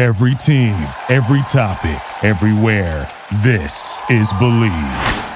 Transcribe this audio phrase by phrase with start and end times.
[0.00, 3.06] Every team, every topic, everywhere.
[3.42, 5.26] This is Bleav.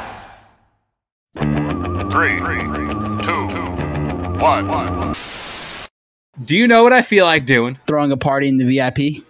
[2.11, 2.39] Three,
[3.21, 3.47] two,
[4.41, 5.15] one.
[6.43, 7.79] Do you know what I feel like doing?
[7.87, 9.23] Throwing a party in the VIP.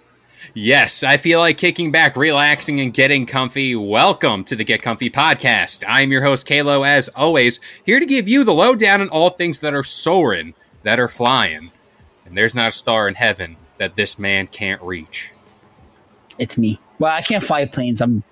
[0.54, 3.74] Yes, I feel like kicking back, relaxing, and getting comfy.
[3.74, 5.82] Welcome to the Get Comfy podcast.
[5.88, 9.58] I'm your host, Kalo, as always, here to give you the lowdown on all things
[9.58, 10.54] that are soaring,
[10.84, 11.72] that are flying.
[12.24, 15.32] And there's not a star in heaven that this man can't reach.
[16.38, 16.78] It's me.
[16.98, 18.00] Well, I can't fly planes.
[18.00, 18.22] I'm.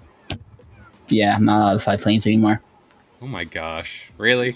[1.08, 2.60] Yeah, I'm not allowed to fly planes anymore.
[3.20, 4.10] Oh my gosh.
[4.18, 4.52] Really?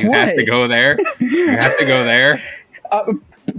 [0.00, 0.18] You What?
[0.28, 0.96] have to go there?
[1.20, 2.38] You have to go there?
[2.90, 3.12] Uh,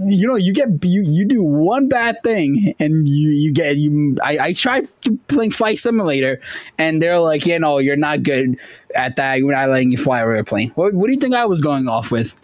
[0.06, 4.16] you know, you get you, you do one bad thing, and you you get you.
[4.24, 6.40] I, I tried to playing Flight Simulator,
[6.78, 8.56] and they're like, you know, you're not good
[8.96, 9.40] at that.
[9.42, 10.70] We're not letting you fly a airplane.
[10.70, 12.34] What, what do you think I was going off with?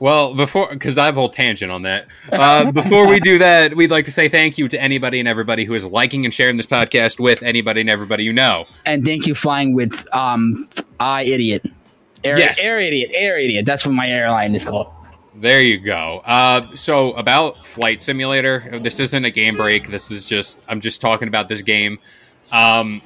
[0.00, 2.06] Well, before, because I have a whole tangent on that.
[2.32, 5.64] Uh, before we do that, we'd like to say thank you to anybody and everybody
[5.64, 8.64] who is liking and sharing this podcast with anybody and everybody you know.
[8.86, 11.66] And thank you, flying with um, I idiot,
[12.24, 12.64] air, Yes.
[12.64, 13.66] air idiot, air idiot.
[13.66, 14.90] That's what my airline is called.
[15.34, 16.22] There you go.
[16.24, 19.88] Uh, so about Flight Simulator, this isn't a game break.
[19.88, 21.98] This is just I'm just talking about this game.
[22.52, 23.00] Um,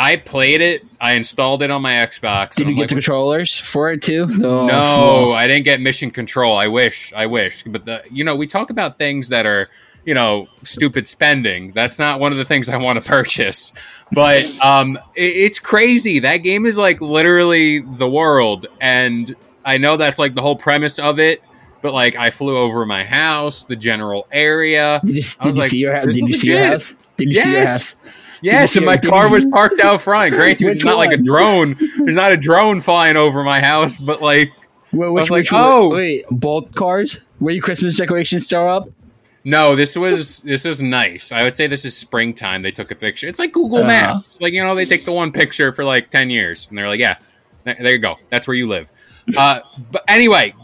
[0.00, 0.84] I played it.
[1.00, 2.54] I installed it on my Xbox.
[2.54, 4.28] Did you I'm get like, the controllers for it too?
[4.44, 6.56] Oh, No, I didn't get mission control.
[6.56, 7.12] I wish.
[7.14, 7.64] I wish.
[7.64, 9.68] But the you know, we talk about things that are,
[10.04, 11.72] you know, stupid spending.
[11.72, 13.72] That's not one of the things I want to purchase.
[14.12, 16.20] But um it, it's crazy.
[16.20, 21.00] That game is like literally the world and I know that's like the whole premise
[21.00, 21.42] of it,
[21.82, 25.00] but like I flew over my house, the general area.
[25.04, 26.04] Did you, did you like, see your house?
[26.06, 26.94] Did you is see your house?
[27.16, 28.00] Did you see your Yes.
[28.00, 28.14] house?
[28.42, 30.32] Yes, and my car was parked out front.
[30.32, 31.74] Granted, it's not like a drone.
[31.98, 34.50] There's not a drone flying over my house, but like
[34.92, 35.88] Wait, was which, like, which, oh.
[35.90, 37.20] wait, both cars?
[37.40, 38.88] Were your Christmas decorations still up?
[39.44, 41.32] No, this was this was nice.
[41.32, 42.62] I would say this is springtime.
[42.62, 43.28] They took a picture.
[43.28, 43.86] It's like Google Uh.
[43.86, 44.40] Maps.
[44.40, 47.00] Like you know, they take the one picture for like ten years, and they're like,
[47.00, 47.16] "Yeah,
[47.64, 48.16] there you go.
[48.30, 48.92] That's where you live."
[49.36, 49.60] Uh,
[49.92, 50.54] but anyway,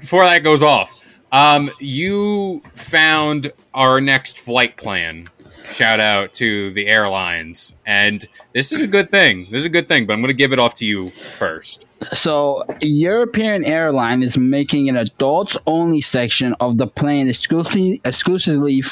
[0.00, 0.96] before that goes off,
[1.30, 5.26] um, you found our next flight plan.
[5.70, 9.46] Shout out to the airlines, and this is a good thing.
[9.50, 11.86] This is a good thing, but I'm going to give it off to you first.
[12.12, 18.82] So, European Airline is making an adults only section of the plane exclusively, exclusively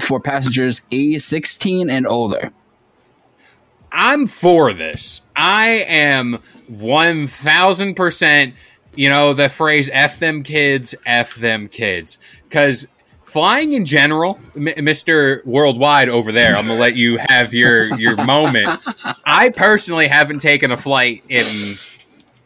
[0.00, 2.52] for passengers age 16 and older.
[3.92, 5.26] I'm for this.
[5.36, 6.38] I am
[6.70, 8.54] 1000%,
[8.94, 12.18] you know, the phrase F them kids, F them kids.
[12.44, 12.88] Because
[13.32, 15.44] flying in general, M- Mr.
[15.46, 18.78] Worldwide over there, I'm going to let you have your, your moment.
[19.24, 21.46] I personally haven't taken a flight in,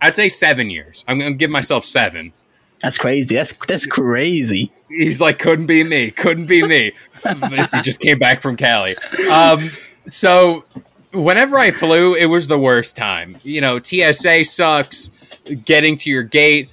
[0.00, 1.04] I'd say seven years.
[1.08, 2.32] I'm going to give myself seven.
[2.78, 3.34] That's crazy.
[3.34, 4.70] That's that's crazy.
[4.88, 6.92] He's like, couldn't be me, couldn't be me.
[7.26, 8.97] he just came back from Cali.
[9.32, 9.60] Um,
[10.06, 10.64] so
[11.12, 13.34] whenever I flew, it was the worst time.
[13.42, 15.10] You know, TSA sucks.
[15.64, 16.68] Getting to your gate,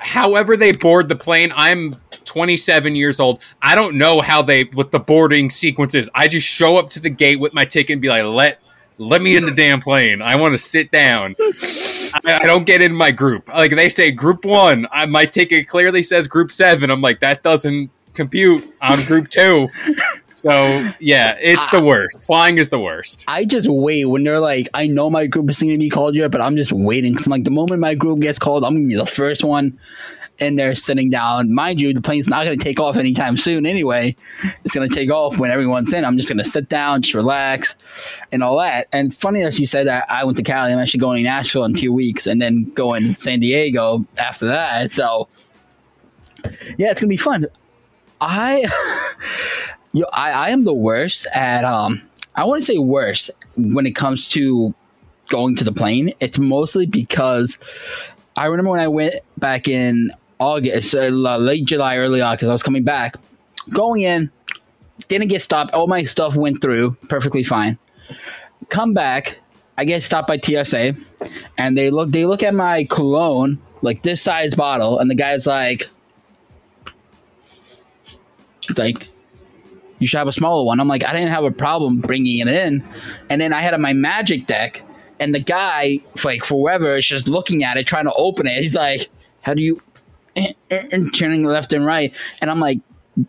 [0.00, 1.52] however they board the plane.
[1.54, 3.42] I'm 27 years old.
[3.62, 6.10] I don't know how they what the boarding sequence is.
[6.14, 8.60] I just show up to the gate with my ticket and be like, let
[8.98, 10.22] let me in the damn plane.
[10.22, 11.34] I want to sit down.
[11.40, 13.48] I, I don't get in my group.
[13.48, 14.86] Like they say, group one.
[14.92, 16.90] I, my ticket clearly says group seven.
[16.90, 18.64] I'm like, that doesn't compute.
[18.80, 19.68] I'm group two.
[20.30, 22.24] So yeah, it's the worst.
[22.24, 23.24] Flying is the worst.
[23.28, 26.14] I just wait when they're like, I know my group is going to be called
[26.14, 27.14] yet, but I'm just waiting.
[27.14, 29.44] Cause I'm like, the moment my group gets called, I'm going to be the first
[29.44, 29.78] one.
[30.40, 31.54] And they're sitting down.
[31.54, 34.16] Mind you, the plane's not going to take off anytime soon anyway.
[34.64, 36.04] It's going to take off when everyone's in.
[36.04, 37.76] I'm just going to sit down, just relax,
[38.32, 38.88] and all that.
[38.92, 40.72] And funny that you said that I went to Cali.
[40.72, 44.46] I'm actually going to Nashville in two weeks and then going to San Diego after
[44.46, 44.90] that.
[44.90, 45.28] So,
[46.76, 47.46] yeah, it's going to be fun.
[48.20, 48.66] I,
[49.92, 52.02] yo, I, I am the worst at um.
[52.36, 54.74] I want to say worst when it comes to
[55.28, 56.12] going to the plane.
[56.20, 57.58] It's mostly because
[58.36, 62.48] I remember when I went back in August, uh, late July, early August.
[62.48, 63.16] I was coming back,
[63.70, 64.30] going in,
[65.08, 65.72] didn't get stopped.
[65.74, 67.78] All my stuff went through perfectly fine.
[68.68, 69.38] Come back,
[69.76, 70.94] I get stopped by TSA,
[71.58, 72.10] and they look.
[72.10, 75.88] They look at my cologne, like this size bottle, and the guy's like,
[78.78, 79.08] like,
[79.98, 80.80] you should have a smaller one.
[80.80, 82.84] I'm like, I didn't have a problem bringing it in.
[83.30, 84.82] And then I had my magic deck,
[85.18, 88.58] and the guy, like, forever is just looking at it, trying to open it.
[88.58, 89.08] He's like,
[89.42, 89.82] How do you.
[90.70, 92.16] And turning left and right.
[92.40, 92.80] And I'm like,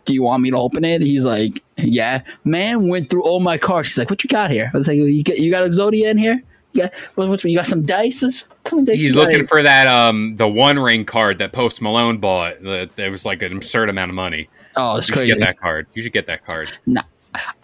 [0.04, 1.00] Do you want me to open it?
[1.00, 2.22] He's like, Yeah.
[2.44, 3.88] Man went through all my cards.
[3.88, 4.70] He's like, What you got here?
[4.74, 6.42] I was like, You got, you got Exodia in here?
[6.72, 8.44] You got, what, what, you got some dice?
[8.64, 12.18] Come dice He's looking here?" for that um the one ring card that Post Malone
[12.18, 12.54] bought.
[12.62, 14.48] That it was like an absurd amount of money.
[14.76, 15.34] Oh, it's You should crazy.
[15.34, 15.86] get that card.
[15.94, 16.70] You should get that card.
[16.86, 17.02] Nah.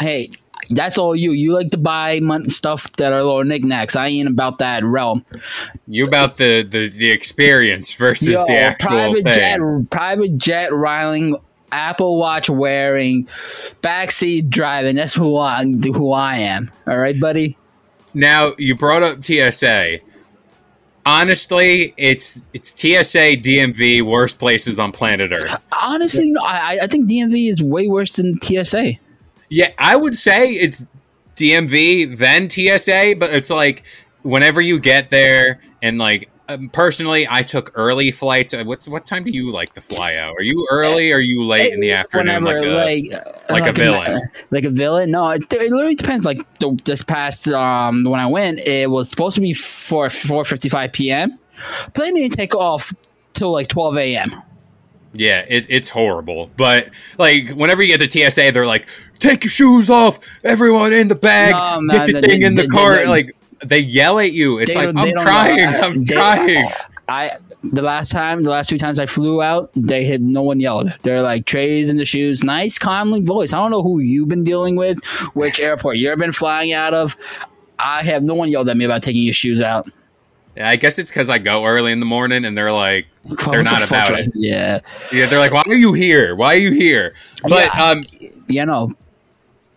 [0.01, 0.31] Hey,
[0.75, 1.33] that's all you.
[1.33, 3.97] You like to buy stuff that are little knickknacks.
[3.97, 5.25] I ain't about that realm.
[5.87, 9.33] You about the the, the experience versus Yo, the actual private thing.
[9.33, 9.61] jet,
[9.91, 11.37] private jet riling,
[11.71, 13.29] Apple Watch wearing,
[13.83, 14.97] backseat driving.
[14.97, 16.71] That's who I who I am.
[16.87, 17.57] All right, buddy.
[18.15, 20.01] Now you brought up TSA.
[21.05, 25.65] Honestly, it's it's TSA, DMV, worst places on planet Earth.
[25.83, 28.93] Honestly, no, I I think DMV is way worse than TSA.
[29.53, 30.83] Yeah, I would say it's
[31.37, 33.85] DMV then TSA, but it's like
[34.23, 38.55] whenever you get there and like um, personally, I took early flights.
[38.55, 40.35] Uh, What's what time do you like to fly out?
[40.39, 41.13] Are you early?
[41.13, 42.43] or Are you late in the afternoon?
[42.45, 44.15] Whenever, like a, like a villain.
[44.15, 44.21] my-
[44.51, 45.11] like a villain.
[45.11, 46.25] No, it, it literally depends.
[46.25, 50.47] Like the, this past um when I went, it was supposed to be for four
[50.47, 51.39] fifty five p.m.
[51.93, 52.91] Plane didn't take off
[53.35, 54.43] till like twelve a.m.
[55.15, 56.51] Yeah, it, it's horrible.
[56.57, 56.89] But
[57.19, 58.89] like, whenever you get to TSA, they're like,
[59.23, 62.55] "Take your shoes off, everyone in the bag, No, man, get your they- thing in
[62.55, 64.59] the they- car." they- like, they yell at you.
[64.59, 65.81] It's like, "I'm trying, know.
[65.81, 66.69] I'm They- trying."
[67.09, 67.31] I
[67.65, 70.93] the last time, the last two times I flew out, they had no one yelled.
[71.03, 73.53] They're like trays in the shoes, nice, calmly voice.
[73.53, 75.03] I don't know who you've been dealing with,
[75.35, 77.17] which airport you've been flying out of.
[77.79, 79.91] I have no one yelled at me about taking your shoes out.
[80.57, 83.07] Yeah, I guess it's because I go early in the morning, and they're like,
[83.51, 84.27] they're not the about right?
[84.27, 84.33] it.
[84.35, 84.81] Yeah,
[85.13, 86.35] Yeah, they're like, "Why are you here?
[86.37, 88.03] Why are you here?" But Yeah, um,
[88.49, 88.93] yeah, no,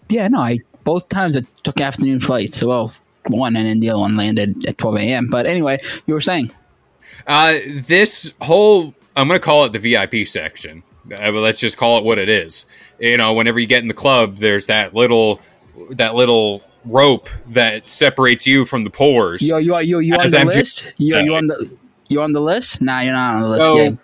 [0.10, 0.40] yeah, no.
[0.40, 2.64] I both times I took afternoon flights.
[2.64, 2.94] Well,
[3.28, 5.28] one and then the other one landed at twelve a.m.
[5.30, 6.52] But anyway, you were saying.
[7.28, 7.58] Uh,
[7.88, 10.84] this whole I'm going to call it the VIP section.
[11.06, 12.66] Uh, but let's just call it what it is.
[13.00, 15.40] You know, whenever you get in the club, there's that little
[15.92, 19.42] that little rope that separates you from the pores.
[19.42, 20.94] Yo, you are you you on the ju- list?
[20.98, 21.70] You are you on the
[22.10, 22.82] you on the list?
[22.82, 23.66] Nah, you're not on the list.
[23.66, 23.98] So-.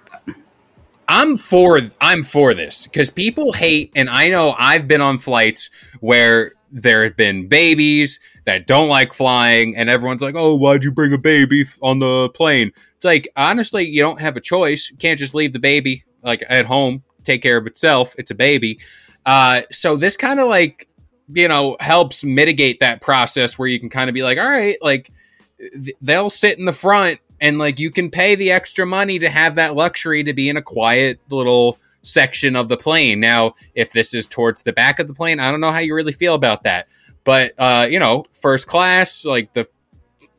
[1.12, 5.70] I'm for I'm for this because people hate, and I know I've been on flights
[6.00, 10.92] where there have been babies that don't like flying, and everyone's like, "Oh, why'd you
[10.92, 14.90] bring a baby on the plane?" It's like honestly, you don't have a choice.
[14.90, 18.16] You can't just leave the baby like at home, take care of itself.
[18.18, 18.80] It's a baby.
[19.26, 20.88] Uh, so this kind of like
[21.34, 24.78] you know helps mitigate that process where you can kind of be like, all right,
[24.82, 25.12] like
[25.60, 29.30] th- they'll sit in the front and like you can pay the extra money to
[29.30, 33.20] have that luxury to be in a quiet little section of the plane.
[33.20, 35.96] Now, if this is towards the back of the plane, I don't know how you
[35.96, 36.88] really feel about that.
[37.24, 39.68] But uh, you know, first class, like the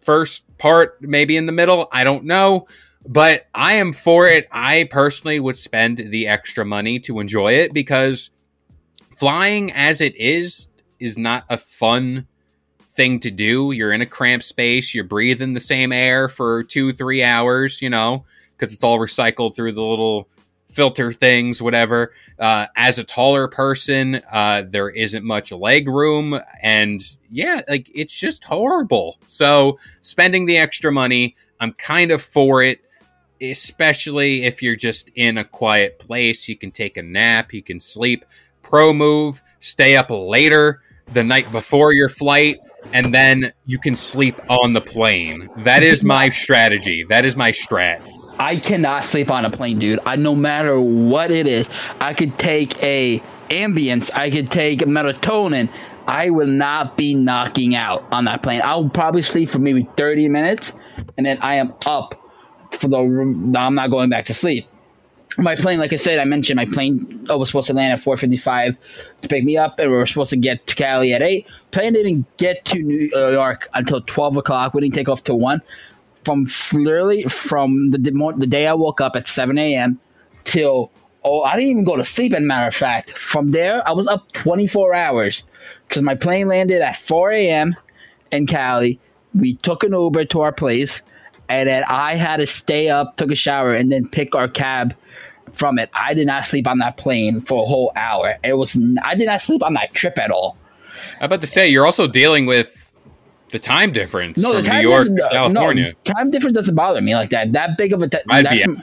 [0.00, 2.66] first part maybe in the middle, I don't know.
[3.04, 4.46] But I am for it.
[4.52, 8.30] I personally would spend the extra money to enjoy it because
[9.16, 10.68] flying as it is
[11.00, 12.28] is not a fun
[12.92, 13.72] thing to do.
[13.72, 17.90] You're in a cramped space, you're breathing the same air for two, three hours, you
[17.90, 18.24] know,
[18.56, 20.28] because it's all recycled through the little
[20.70, 22.12] filter things, whatever.
[22.38, 26.38] Uh, as a taller person, uh, there isn't much leg room.
[26.62, 29.18] And yeah, like it's just horrible.
[29.26, 32.80] So spending the extra money, I'm kind of for it.
[33.40, 37.80] Especially if you're just in a quiet place, you can take a nap, you can
[37.80, 38.24] sleep.
[38.62, 40.80] Pro move, stay up later
[41.12, 42.58] the night before your flight,
[42.92, 45.48] and then you can sleep on the plane.
[45.58, 47.04] That is my strategy.
[47.04, 48.00] That is my strat.
[48.38, 50.00] I cannot sleep on a plane, dude.
[50.04, 51.68] I no matter what it is,
[52.00, 55.68] I could take a ambience, I could take melatonin.
[56.06, 58.60] I will not be knocking out on that plane.
[58.64, 60.72] I'll probably sleep for maybe 30 minutes
[61.16, 62.18] and then I am up
[62.72, 62.98] for the
[63.56, 64.66] I'm not going back to sleep.
[65.38, 67.98] My plane, like I said, I mentioned my plane uh, was supposed to land at
[68.00, 68.76] 4:55
[69.22, 71.46] to pick me up, and we were supposed to get to Cali at eight.
[71.70, 74.74] Plane didn't get to New York until 12 o'clock.
[74.74, 75.62] We didn't take off till one
[76.24, 79.98] from literally from the, the, the day I woke up at 7 a.m.
[80.44, 80.90] till
[81.24, 82.32] Oh, I didn't even go to sleep.
[82.32, 85.44] As a matter of fact, from there I was up 24 hours
[85.86, 87.76] because my plane landed at 4 a.m.
[88.32, 88.98] in Cali.
[89.34, 91.00] We took an Uber to our place,
[91.60, 94.94] and then I had to stay up, took a shower, and then pick our cab
[95.52, 95.90] from it.
[95.94, 98.34] I did not sleep on that plane for a whole hour.
[98.42, 100.56] It was I did not sleep on that trip at all.
[101.20, 102.78] I'm about to say you're also dealing with
[103.50, 105.84] the time difference No, from the time New York to difference, California.
[106.08, 107.52] no, time difference doesn't bother me like that.
[107.52, 108.76] That big of a t- I'd that's be,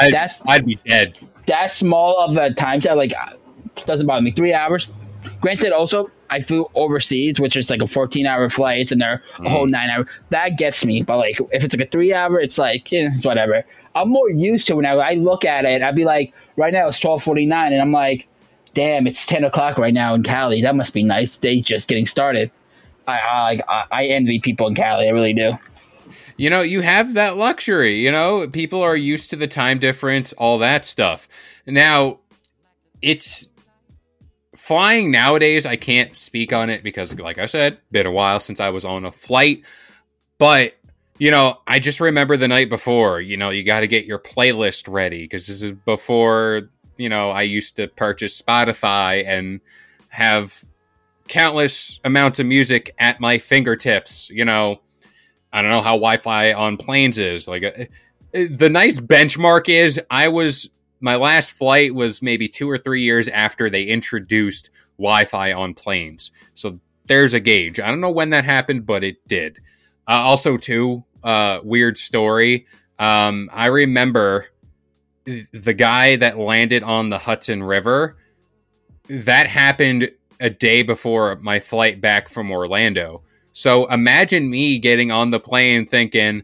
[0.00, 1.18] I'd, that's- I'd be dead.
[1.46, 3.34] that small of a time that like uh,
[3.84, 4.30] doesn't bother me.
[4.30, 4.88] Three hours.
[5.44, 9.50] Granted, also I flew overseas, which is like a fourteen hour flight, and they're a
[9.50, 10.06] whole nine hour.
[10.30, 11.02] That gets me.
[11.02, 13.62] But like if it's like a three hour, it's like eh, it's whatever.
[13.94, 15.82] I'm more used to when I, I look at it.
[15.82, 18.26] I'd be like, right now it's twelve forty nine, and I'm like,
[18.72, 20.62] damn, it's ten o'clock right now in Cali.
[20.62, 21.36] That must be nice.
[21.36, 22.50] Day just getting started.
[23.06, 25.08] I I, I I envy people in Cali.
[25.08, 25.58] I really do.
[26.38, 28.00] You know, you have that luxury.
[28.00, 31.28] You know, people are used to the time difference, all that stuff.
[31.66, 32.20] Now,
[33.02, 33.50] it's
[34.64, 35.66] flying nowadays.
[35.66, 38.86] I can't speak on it because, like I said, been a while since I was
[38.86, 39.62] on a flight.
[40.38, 40.72] But
[41.18, 43.20] you know, I just remember the night before.
[43.20, 47.30] You know, you got to get your playlist ready because this is before you know
[47.30, 49.60] I used to purchase Spotify and
[50.08, 50.64] have
[51.28, 54.30] countless amounts of music at my fingertips.
[54.30, 54.80] You know,
[55.52, 57.46] I don't know how Wi-Fi on planes is.
[57.46, 57.84] Like, uh,
[58.32, 60.70] the nice benchmark is I was
[61.00, 66.30] my last flight was maybe two or three years after they introduced Wi-Fi on planes.
[66.54, 67.80] So there's a gauge.
[67.80, 69.58] I don't know when that happened, but it did.
[70.08, 72.66] Uh, also, too, uh, weird story.
[72.98, 74.46] Um, I remember
[75.24, 78.16] the guy that landed on the Hudson River.
[79.08, 80.10] That happened
[80.40, 83.22] a day before my flight back from Orlando.
[83.52, 86.42] So imagine me getting on the plane thinking,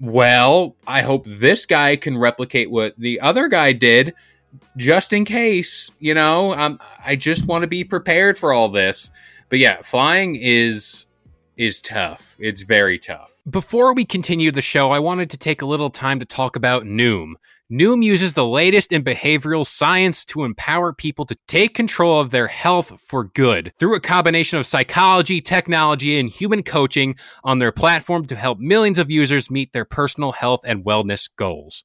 [0.00, 4.14] well, I hope this guy can replicate what the other guy did
[4.76, 9.10] just in case, you know, um, I just want to be prepared for all this.
[9.48, 11.06] But yeah, flying is
[11.58, 12.36] is tough.
[12.38, 13.42] It's very tough.
[13.50, 16.84] Before we continue the show, I wanted to take a little time to talk about
[16.84, 17.34] Noom.
[17.70, 22.46] Noom uses the latest in behavioral science to empower people to take control of their
[22.46, 28.24] health for good through a combination of psychology, technology, and human coaching on their platform
[28.24, 31.84] to help millions of users meet their personal health and wellness goals.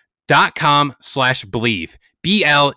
[0.31, 2.73] dot com slash bleav b l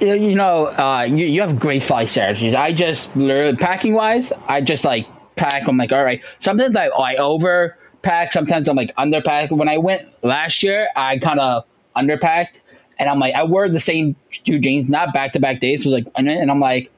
[0.00, 2.54] You know, uh, you, you have great flight strategies.
[2.54, 5.68] I just literally packing wise, I just like pack.
[5.68, 6.20] I'm like, all right.
[6.40, 8.32] Sometimes I I over pack.
[8.32, 9.56] Sometimes I'm like under underpack.
[9.56, 11.64] When I went last year, I kind of
[11.96, 12.60] underpacked,
[12.98, 15.84] and I'm like, I wore the same two jeans, not back to back days.
[15.84, 16.90] So like, and, and I'm like,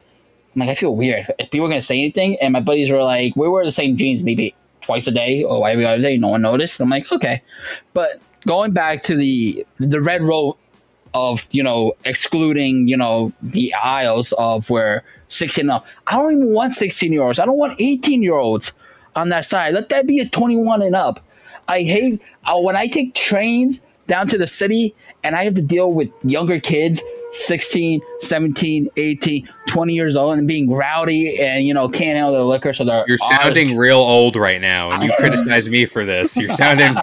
[0.54, 1.26] I'm like, I feel weird.
[1.38, 3.96] If people are gonna say anything, and my buddies were like, we wear the same
[3.96, 6.16] jeans maybe twice a day or every other day.
[6.16, 6.80] No one noticed.
[6.80, 7.42] I'm like, okay,
[7.92, 8.10] but
[8.46, 10.56] going back to the the red row
[11.12, 16.52] of you know excluding you know the aisles of where 16 up i don't even
[16.52, 18.72] want 16 year olds i don't want 18 year olds
[19.16, 19.74] on that side.
[19.74, 21.20] Let that be a 21 and up.
[21.68, 24.92] I hate uh, when i take trains down to the city
[25.22, 30.48] and i have to deal with younger kids 16 17 18 20 years old and
[30.48, 34.34] being rowdy and you know can't handle their liquor so they're You're sounding real old
[34.36, 36.36] right now, and you criticize me for this.
[36.36, 36.96] You're sounding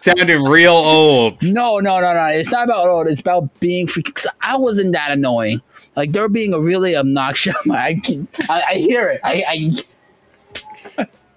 [0.00, 1.42] sounding real old.
[1.42, 2.26] No, no, no, no.
[2.26, 3.06] It's not about old.
[3.06, 3.86] It's about being.
[3.86, 5.60] 'cause I wasn't that annoying.
[5.96, 7.56] Like they're being a really obnoxious.
[7.70, 8.00] I,
[8.48, 9.20] I, I hear it.
[9.24, 9.70] I, I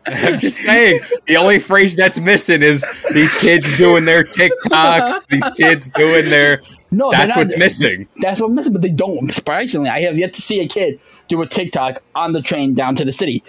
[0.05, 5.49] I'm just saying, the only phrase that's missing is these kids doing their TikToks, these
[5.55, 6.61] kids doing their.
[6.93, 8.07] No, that's not- what's missing.
[8.17, 9.33] That's what's missing, but they don't.
[9.33, 12.95] Surprisingly, I have yet to see a kid do a TikTok on the train down
[12.95, 13.43] to the city.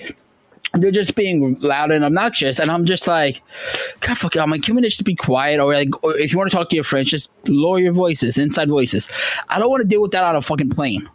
[0.77, 3.43] They're just being loud and obnoxious, and I'm just like,
[4.01, 4.41] God, fuck it.
[4.41, 6.69] I'm like, can we just be quiet, or like, or if you want to talk
[6.71, 9.09] to your friends, just lower your voices, inside voices.
[9.49, 11.09] I don't want to deal with that on a fucking plane.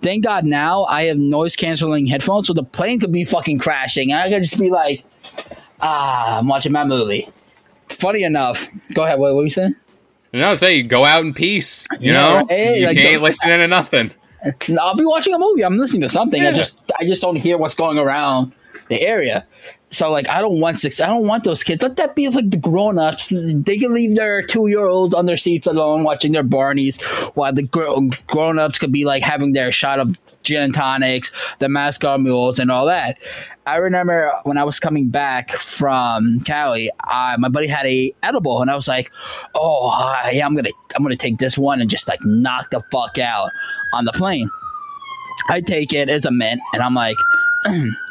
[0.00, 4.10] Thank God now I have noise canceling headphones, so the plane could be fucking crashing,
[4.10, 5.04] and I could just be like,
[5.80, 7.28] ah, I'm watching my movie.
[7.88, 9.18] Funny enough, go ahead.
[9.20, 9.76] What, what were you saying?
[10.32, 11.86] And I was saying, go out in peace.
[12.00, 12.76] You Yeah, know, right.
[12.78, 14.12] you Like, can't listen to nothing.
[14.80, 15.64] I'll be watching a movie.
[15.64, 16.44] I'm listening to something.
[16.46, 18.52] I just I just don't hear what's going around
[18.88, 19.46] the area.
[19.90, 21.00] So like I don't want six.
[21.00, 21.82] I don't want those kids.
[21.82, 23.32] Let that be like the grown ups.
[23.54, 27.00] They can leave their two year olds on their seats alone watching their Barneys,
[27.34, 27.62] while the
[28.26, 32.58] grown ups could be like having their shot of gin and tonics, the Moscow mules,
[32.58, 33.18] and all that.
[33.66, 38.60] I remember when I was coming back from Cali, uh, my buddy had a edible,
[38.62, 39.10] and I was like,
[39.54, 39.90] "Oh,
[40.32, 43.50] yeah, I'm gonna I'm gonna take this one and just like knock the fuck out
[43.94, 44.50] on the plane."
[45.50, 47.16] I take it as a mint, and I'm like,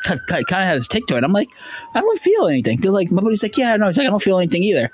[0.00, 1.24] kind of, kind of had his tick to it.
[1.24, 1.48] I'm like,
[1.94, 2.80] I don't feel anything.
[2.80, 4.90] They're like, my buddy's like, yeah, no, he's like, I don't feel anything either.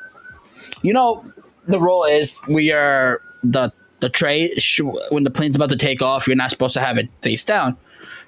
[0.83, 1.25] You know,
[1.67, 4.53] the rule is we are the the tray
[5.11, 7.77] when the plane's about to take off, you're not supposed to have it face down.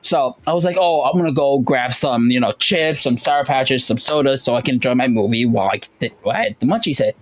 [0.00, 3.44] So I was like, oh, I'm gonna go grab some, you know, chips, some sour
[3.44, 7.16] patches, some sodas, so I can enjoy my movie while I, did, the munchies hit.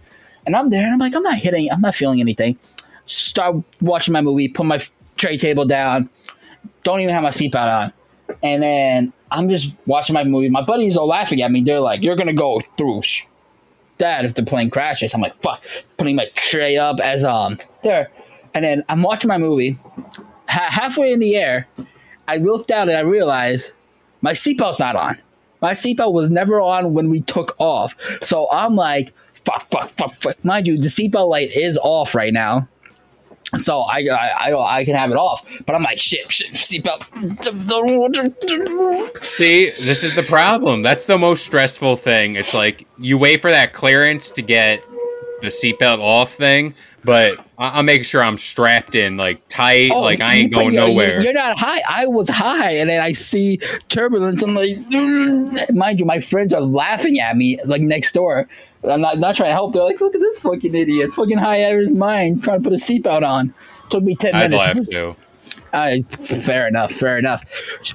[0.46, 2.58] And I'm there, and I'm like, I'm not hitting, I'm not feeling anything.
[3.06, 4.78] Start watching my movie, put my
[5.16, 6.10] tray table down,
[6.82, 7.92] don't even have my seatbelt on.
[8.42, 10.48] And then I'm just watching my movie.
[10.48, 11.62] My buddies are laughing at me.
[11.62, 13.02] They're like, "You're gonna go through
[13.98, 15.60] that if the plane crashes." I'm like, "Fuck!"
[15.96, 18.10] Putting my tray up as um there,
[18.54, 19.76] and then I'm watching my movie.
[20.48, 21.66] Ha- halfway in the air,
[22.28, 23.72] I looked out and I realized
[24.22, 25.16] my seatbelt's not on.
[25.60, 27.96] My seatbelt was never on when we took off.
[28.22, 29.12] So I'm like,
[29.44, 29.68] "Fuck!
[29.70, 29.88] Fuck!
[29.90, 30.14] Fuck!
[30.14, 32.68] Fuck!" Mind you, the seatbelt light is off right now.
[33.56, 37.04] So I, I I I can have it off, but I'm like shit, shit, seatbelt.
[39.20, 40.82] See, this is the problem.
[40.82, 42.36] That's the most stressful thing.
[42.36, 44.82] It's like you wait for that clearance to get
[45.40, 50.00] the seatbelt off thing, but I- I'll make sure I'm strapped in like tight, oh,
[50.02, 51.20] like I ain't Oh, going you're- nowhere.
[51.22, 51.82] You're not high.
[51.88, 54.42] I was high, and then I see turbulence.
[54.42, 55.74] I'm like, mm.
[55.74, 58.48] mind you, my friends are laughing at me like next door.
[58.88, 59.72] I'm not not trying to help.
[59.74, 62.70] They're like, look at this fucking idiot, fucking high out of his mind, trying to
[62.70, 63.52] put a seatbelt on.
[63.90, 64.66] Took me ten I'd minutes.
[64.66, 65.16] laugh too.
[65.74, 67.44] I, fair enough, fair enough.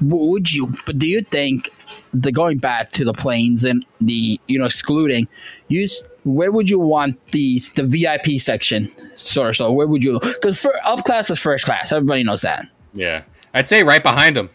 [0.02, 0.73] Would you?
[0.86, 1.69] But do you think
[2.13, 5.28] the going back to the planes and the you know excluding
[5.67, 5.88] you?
[6.34, 8.89] Where would you want the the VIP section?
[9.18, 9.56] Sort of.
[9.58, 10.20] So where would you?
[10.20, 11.92] Because for up class is first class.
[11.92, 12.68] Everybody knows that.
[12.94, 14.36] Yeah, I'd say right behind.
[14.36, 14.50] Give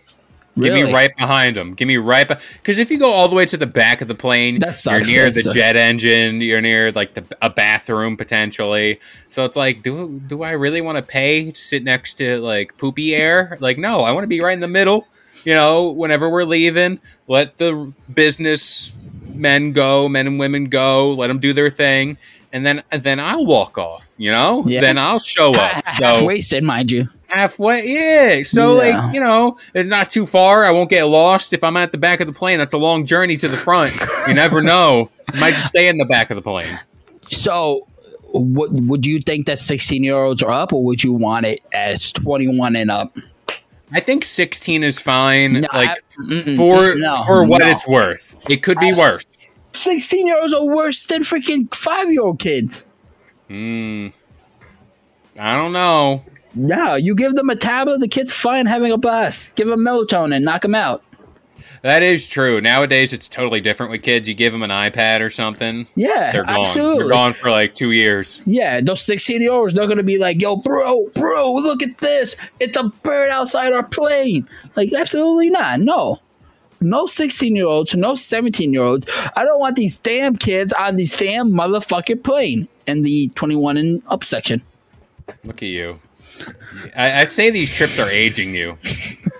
[0.56, 0.84] Really?
[0.84, 3.56] me right behind them Give me right because if you go all the way to
[3.56, 5.56] the back of the plane, you're near That the sucks.
[5.56, 6.40] jet engine.
[6.40, 9.00] You're near like the a bathroom potentially.
[9.30, 12.78] So it's like, do do I really want to pay to sit next to like
[12.78, 13.56] poopy air?
[13.58, 15.08] Like, no, I want to be right in the middle.
[15.44, 18.96] You know, whenever we're leaving, let the business
[19.34, 21.12] men go, men and women go.
[21.14, 22.16] Let them do their thing,
[22.52, 24.14] and then then I'll walk off.
[24.18, 24.80] You know, Yeah.
[24.80, 25.84] then I'll show up.
[25.84, 27.08] Half So wasted, mind you.
[27.28, 28.96] halfway yeah so Yeah.
[29.00, 31.98] like you know it's not too far i won't get lost if i'm at the
[31.98, 33.92] back of the plane that's a long journey to the front
[34.28, 36.78] you never know I might just stay in the back of the plane
[37.26, 37.88] So,
[38.30, 41.60] what would you think that sixteen year olds are up, or would you want it
[41.72, 43.16] as twenty one and up?
[43.92, 47.68] I think 16 is fine No, like I- for no, for what no.
[47.70, 49.24] it's worth it could be I- worse
[49.72, 52.86] Sixteen year olds are worse than freaking five year old kids.
[53.48, 54.08] Hmm.
[55.38, 56.22] i don't know
[56.54, 59.52] No, you give them a tablet, the kid's fine having a blast.
[59.56, 61.02] Give them melatonin, knock them out.
[61.84, 65.28] That is true nowadays it's totally different with kids you give them an ipad or
[65.30, 66.98] something Yeah, they're gone absolutely.
[67.04, 70.18] they're gone for like two years Yeah, those 16 year olds, they're going to be
[70.18, 72.36] like, yo, bro, bro, look at this.
[72.58, 74.48] It's a bird outside our plane.
[74.76, 75.80] Like, absolutely not.
[75.80, 76.20] No.
[76.80, 79.06] No 16 year olds, no 17 year olds.
[79.36, 84.02] I don't want these damn kids on this damn motherfucking plane in the 21 and
[84.08, 84.62] up section.
[85.44, 85.98] Look at you.
[86.96, 88.76] I, I'd say these trips are aging you,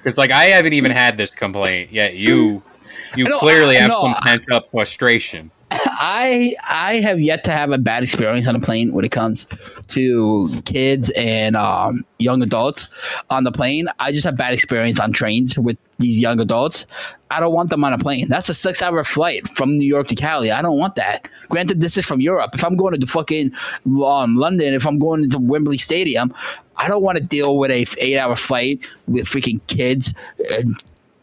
[0.05, 2.14] because like I haven't even had this complaint yet.
[2.14, 2.62] You,
[3.17, 5.51] you No, clearly I- have no, some pent up frustration.
[5.71, 9.47] I I have yet to have a bad experience on a plane when it comes
[9.88, 12.88] to kids and um, young adults
[13.31, 13.88] on the plane.
[13.99, 16.87] I just have bad experience on trains with these young adults.
[17.30, 18.28] I don't want them on a plane.
[18.28, 20.50] That's a six hour flight from New York to Cali.
[20.50, 21.28] I don't want that.
[21.48, 22.50] Granted, this is from Europe.
[22.54, 23.52] If I'm going to fucking
[23.87, 26.33] um, London, if I'm going to Wembley Stadium,
[26.76, 30.12] I don't want to deal with a eight hour flight with freaking kids.
[30.50, 30.76] And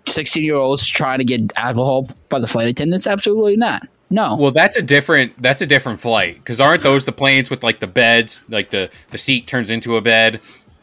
[0.08, 3.08] 16 year olds trying to get alcohol by the flight attendants?
[3.08, 3.88] Absolutely not.
[4.10, 4.36] No.
[4.36, 7.80] Well, that's a different that's a different flight because aren't those the planes with like
[7.80, 10.42] the beds, like the the seat turns into a bed,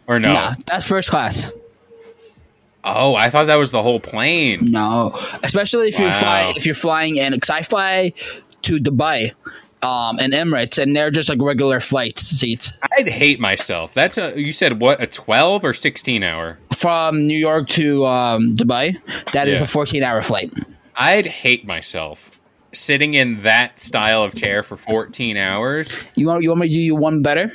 [0.09, 0.33] or no?
[0.33, 1.51] Nah, that's first class.
[2.85, 4.71] Oh, I thought that was the whole plane.
[4.71, 5.13] No,
[5.43, 7.33] especially if you're flying if you're flying in.
[7.33, 8.13] Because I fly
[8.63, 9.35] to Dubai,
[9.83, 13.95] um, and Emirates, and they're just like regular flight seats I'd hate myself.
[13.95, 16.59] That's a you said what a twelve or sixteen hour.
[16.75, 18.97] from New York to um, Dubai.
[19.33, 19.65] That is Yeah.
[19.65, 20.53] a 14 hour flight.
[20.97, 22.31] I'd hate myself
[22.73, 25.97] sitting in that style of chair for fourteen hours.
[26.15, 27.53] You want you want me to do you one better?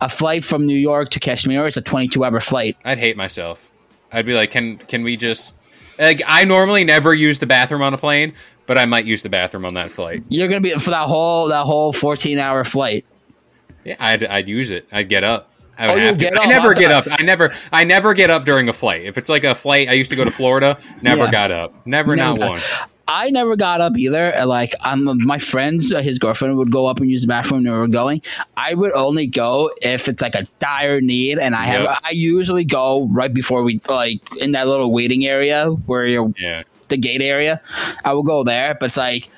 [0.00, 2.76] A flight from New York to Kashmir is a 22 hour flight.
[2.84, 3.70] I'd hate myself.
[4.12, 5.56] I'd be like, can can we just
[5.98, 8.34] like I normally never use the bathroom on a plane,
[8.66, 10.22] but I might use the bathroom on that flight.
[10.28, 13.04] You're gonna be for that whole that whole 14 hour flight.
[13.84, 14.86] Yeah, I'd I'd use it.
[14.92, 15.48] I'd get up.
[15.78, 16.40] I would Oh, have to.
[16.40, 17.06] I never get up.
[17.10, 19.02] I never I never get up during a flight.
[19.04, 20.78] If it's like a flight, I used to go to Florida.
[21.00, 21.30] Never Yeah.
[21.30, 21.74] got up.
[21.86, 22.60] Never, Never not got- one.
[23.08, 24.32] I never got up either.
[24.46, 27.64] Like, I'm my friends, uh, his girlfriend would go up and use the bathroom.
[27.64, 28.22] When we were going.
[28.56, 31.82] I would only go if it's like a dire need, and I have.
[31.82, 31.98] Yep.
[32.04, 36.62] I usually go right before we like in that little waiting area where you're Yeah.
[36.88, 37.60] the gate area.
[38.04, 39.28] I will go there, but it's like.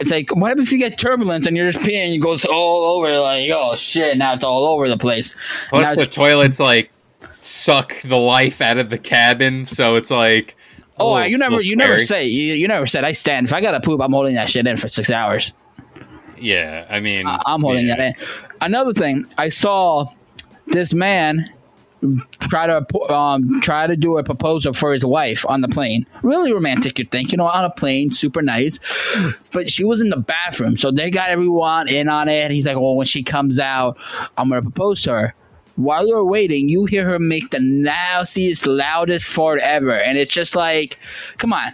[0.00, 2.96] It's like, what if you get turbulence and you're just peeing, and it goes all
[2.96, 5.34] over, like, oh shit, now it's all over the place.
[5.70, 6.92] Plus Now the toilets like
[7.40, 10.54] suck the life out of the cabin, so it's like.
[11.00, 13.46] Oh, a you never, little you never say, you, you never said I stand.
[13.46, 15.52] If I gotta poop, I'm holding that shit in for six hours.
[16.40, 17.96] Yeah, I mean, I'm holding yeah.
[17.96, 18.26] that in.
[18.60, 20.06] Another thing, I saw
[20.66, 21.52] this man
[22.48, 26.06] try to um, try to do a proposal for his wife on the plane.
[26.22, 27.32] Really romantic, you think?
[27.32, 28.78] You know, on a plane, super nice.
[29.52, 32.50] But she was in the bathroom, so they got everyone in on it.
[32.50, 33.98] He's like, "Well, when she comes out,
[34.36, 35.34] I'm gonna propose to her."
[35.78, 40.54] While you're waiting, you hear her make the nastiest, loudest fart ever, and it's just
[40.56, 40.98] like,
[41.38, 41.72] come on.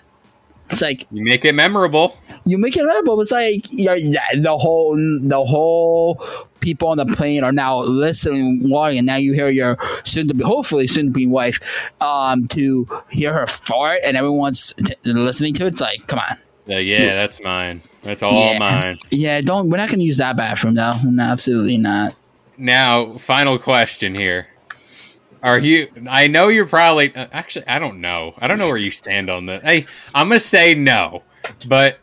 [0.71, 2.17] It's like You make it memorable.
[2.47, 3.21] you make it memorable.
[3.21, 6.23] It's like you're, the whole the whole
[6.61, 10.35] people on the plane are now listening, watching, and now you hear your soon to
[10.35, 11.61] be, hopefully soon to be wife,
[12.01, 15.69] um, to hear her fart, and everyone's t- listening to it.
[15.69, 16.39] It's like, come on,
[16.69, 17.83] Uh, yeah, that's mine.
[18.03, 18.59] That's all yeah.
[18.59, 18.99] mine.
[19.11, 19.69] Yeah, don't.
[19.69, 20.93] We're not going to use that bathroom though.
[21.05, 22.17] No, absolutely not.
[22.57, 24.47] Now, final question here.
[25.43, 25.89] Are you?
[26.09, 27.15] I know you're probably.
[27.15, 28.35] uh, Actually, I don't know.
[28.39, 29.63] I don't know where you stand on this.
[29.63, 31.23] Hey, I'm gonna say no,
[31.69, 31.99] but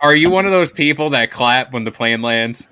[0.00, 2.68] are you one of those people that clap when the plane lands?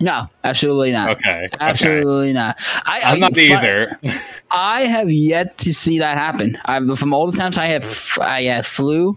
[0.00, 1.10] No, absolutely not.
[1.10, 1.56] Okay, okay.
[1.60, 2.56] Absolutely not.
[2.84, 3.88] I, I'm I- not either.
[4.50, 6.58] I have yet to see that happen.
[6.64, 9.16] I've, from all the times I have, I have flew,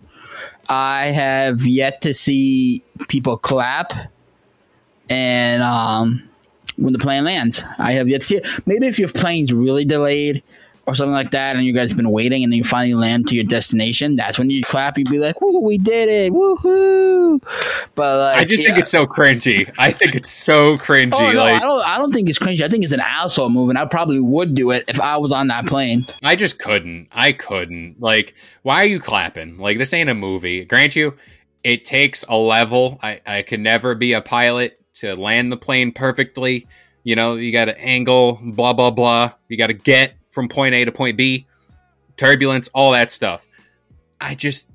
[0.70, 3.94] I have yet to see people clap,
[5.10, 6.30] and um,
[6.82, 8.48] when the plane lands, I have yet to see it.
[8.65, 10.41] Maybe if your plane's really delayed
[10.88, 13.28] or something like that, and you guys have been waiting, and then you finally land
[13.28, 14.98] to your destination, that's when you clap.
[14.98, 16.34] You'd be like, "Woo, we did it!
[16.34, 17.39] Woohoo!"
[17.94, 19.72] But like, I just think it's so cringy.
[19.78, 21.13] I think it's so cringy.
[21.13, 21.88] Oh, no, like I don't.
[21.88, 22.62] I don't think it's cringy.
[22.62, 25.32] I think it's an asshole move, and I probably would do it if I was
[25.32, 26.08] on that plane.
[26.24, 27.10] I just couldn't.
[27.12, 28.02] I couldn't.
[28.02, 29.60] Like, why are you clapping?
[29.60, 30.65] Like, this ain't a movie.
[30.65, 31.15] Grant you,
[31.63, 33.00] it takes a level.
[33.04, 36.68] I, I could never be a pilot to land the plane perfectly.
[37.04, 39.34] You know, you got to angle, blah, blah, blah.
[39.50, 41.48] You got to get from point A to point B,
[42.16, 43.48] turbulence, all that stuff.
[44.20, 44.70] I just,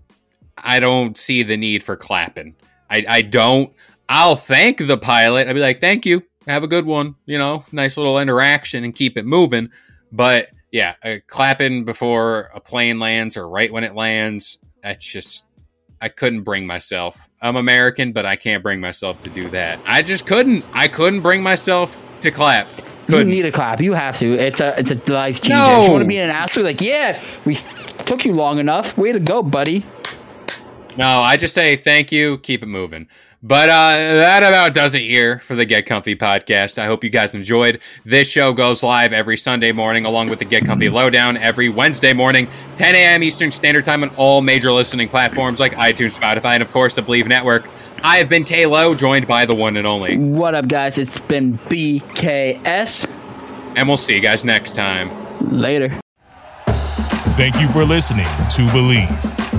[0.58, 2.56] I don't see the need for clapping.
[2.90, 3.72] I, I don't.
[4.08, 5.48] I'll thank the pilot.
[5.48, 6.22] I'll be like, thank you.
[6.46, 7.14] Have a good one.
[7.26, 9.70] You know, nice little interaction and keep it moving.
[10.12, 15.45] But yeah, uh, clapping before a plane lands or right when it lands, that's just,
[16.06, 17.28] I couldn't bring myself.
[17.42, 19.80] I'm American, but I can't bring myself to do that.
[19.88, 20.64] I just couldn't.
[20.72, 22.68] I couldn't bring myself to clap.
[23.08, 23.26] Couldn't.
[23.26, 23.80] You need a clap.
[23.80, 24.34] You have to.
[24.34, 25.56] It's a it's a life changer.
[25.56, 25.80] No.
[25.80, 28.96] If you want to be an asshole, like yeah, we took you long enough.
[28.96, 29.84] Way to go, buddy.
[30.96, 33.08] No, I just say thank you, keep it moving.
[33.46, 36.78] But uh, that about does it here for the Get Comfy podcast.
[36.78, 37.78] I hope you guys enjoyed.
[38.04, 42.12] This show goes live every Sunday morning, along with the Get Comfy Lowdown every Wednesday
[42.12, 43.22] morning, 10 a.m.
[43.22, 47.02] Eastern Standard Time on all major listening platforms like iTunes, Spotify, and of course the
[47.02, 47.68] Bleav Network.
[48.02, 50.98] I have been Tay Low, joined by the one and only, What up, guys?
[50.98, 53.08] It's been BKS.
[53.76, 55.08] and we'll see you guys next time.
[55.52, 56.00] Later.
[57.36, 59.45] Thank you for listening to Bleav.